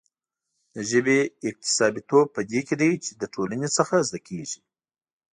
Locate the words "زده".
4.07-4.19